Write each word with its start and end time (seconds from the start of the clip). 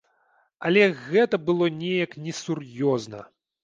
Але 0.69 0.87
гэта 1.11 1.41
было 1.51 1.71
неяк 1.79 2.19
несур'ёзна. 2.27 3.19